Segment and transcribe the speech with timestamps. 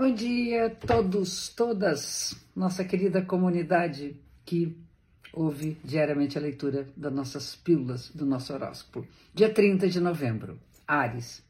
[0.00, 4.74] Bom dia, todos, todas, nossa querida comunidade que
[5.30, 9.06] ouve diariamente a leitura das nossas pílulas do nosso horóscopo.
[9.34, 10.58] Dia 30 de novembro,
[10.88, 11.42] Ares.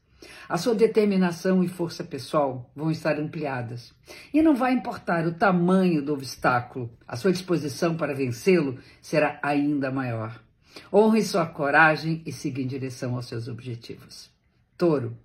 [0.49, 3.93] A sua determinação e força pessoal vão estar ampliadas.
[4.33, 9.89] E não vai importar o tamanho do obstáculo, a sua disposição para vencê-lo será ainda
[9.89, 10.43] maior.
[10.91, 14.29] Honre sua coragem e siga em direção aos seus objetivos.
[14.77, 15.15] Touro.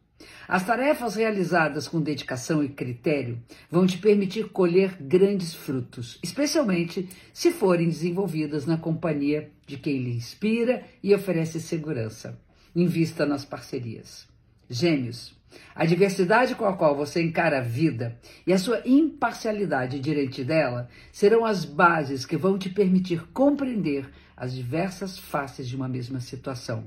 [0.49, 7.51] As tarefas realizadas com dedicação e critério vão te permitir colher grandes frutos, especialmente se
[7.51, 12.41] forem desenvolvidas na companhia de quem lhe inspira e oferece segurança.
[12.77, 14.29] Invista nas parcerias.
[14.71, 15.35] Gêmeos.
[15.75, 18.17] A diversidade com a qual você encara a vida
[18.47, 24.55] e a sua imparcialidade diante dela serão as bases que vão te permitir compreender as
[24.55, 26.85] diversas faces de uma mesma situação.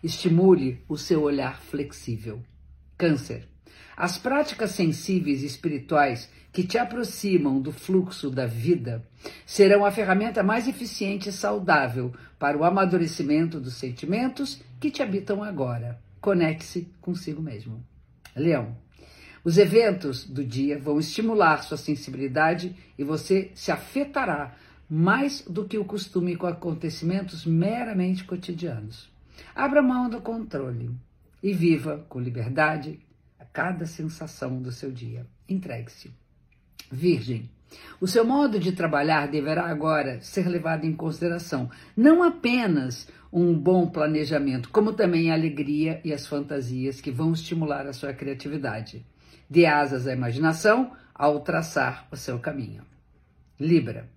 [0.00, 2.40] Estimule o seu olhar flexível.
[3.00, 3.48] Câncer.
[3.96, 9.02] As práticas sensíveis e espirituais que te aproximam do fluxo da vida
[9.46, 15.42] serão a ferramenta mais eficiente e saudável para o amadurecimento dos sentimentos que te habitam
[15.42, 15.98] agora.
[16.20, 17.82] Conecte-se consigo mesmo.
[18.36, 18.76] Leão.
[19.42, 24.54] Os eventos do dia vão estimular sua sensibilidade e você se afetará
[24.90, 29.10] mais do que o costume com acontecimentos meramente cotidianos.
[29.54, 30.90] Abra mão do controle
[31.42, 33.00] e viva com liberdade
[33.38, 35.26] a cada sensação do seu dia.
[35.48, 36.10] Entregue-se.
[36.90, 37.48] Virgem,
[38.00, 43.88] o seu modo de trabalhar deverá agora ser levado em consideração não apenas um bom
[43.88, 49.06] planejamento, como também a alegria e as fantasias que vão estimular a sua criatividade.
[49.48, 52.82] Dê asas à imaginação ao traçar o seu caminho.
[53.58, 54.08] Libra.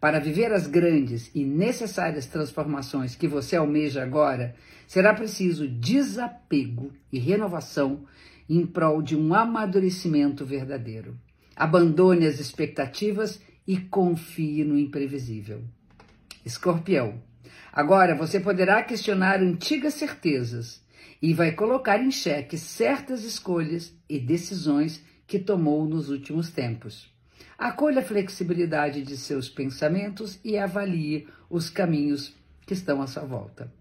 [0.00, 4.54] Para viver as grandes e necessárias transformações que você almeja agora,
[4.86, 8.04] será preciso desapego e renovação
[8.48, 11.16] em prol de um amadurecimento verdadeiro.
[11.54, 15.62] Abandone as expectativas e confie no imprevisível.
[16.44, 17.22] Escorpião.
[17.72, 20.82] Agora você poderá questionar antigas certezas
[21.20, 27.11] e vai colocar em xeque certas escolhas e decisões que tomou nos últimos tempos.
[27.58, 32.34] Acolha a flexibilidade de seus pensamentos e avalie os caminhos
[32.66, 33.72] que estão à sua volta.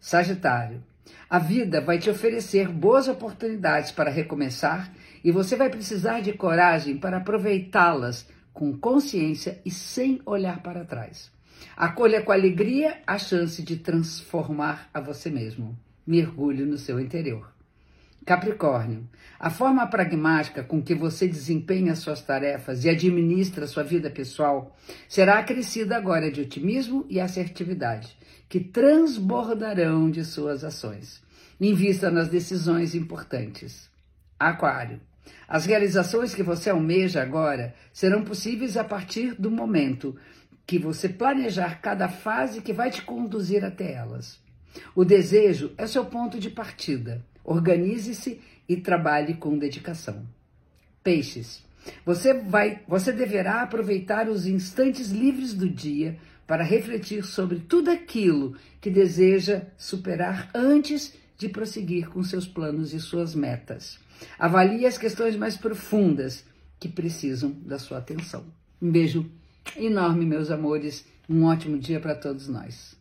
[0.00, 0.82] Sagitário,
[1.28, 4.92] a vida vai te oferecer boas oportunidades para recomeçar
[5.24, 11.30] e você vai precisar de coragem para aproveitá-las com consciência e sem olhar para trás.
[11.76, 15.78] Acolha com alegria a chance de transformar a você mesmo.
[16.06, 17.57] Mergulhe no seu interior.
[18.28, 19.08] Capricórnio,
[19.40, 24.76] a forma pragmática com que você desempenha suas tarefas e administra sua vida pessoal
[25.08, 28.14] será acrescida agora de otimismo e assertividade,
[28.46, 31.22] que transbordarão de suas ações.
[31.58, 33.88] Invista nas decisões importantes.
[34.38, 35.00] Aquário,
[35.48, 40.14] as realizações que você almeja agora serão possíveis a partir do momento
[40.66, 44.38] que você planejar cada fase que vai te conduzir até elas.
[44.94, 47.24] O desejo é seu ponto de partida.
[47.48, 50.22] Organize-se e trabalhe com dedicação.
[51.02, 51.64] Peixes.
[52.04, 58.54] Você vai, você deverá aproveitar os instantes livres do dia para refletir sobre tudo aquilo
[58.82, 63.98] que deseja superar antes de prosseguir com seus planos e suas metas.
[64.38, 66.44] Avalie as questões mais profundas
[66.78, 68.44] que precisam da sua atenção.
[68.80, 69.24] Um beijo
[69.74, 71.06] enorme, meus amores.
[71.26, 72.97] Um ótimo dia para todos nós.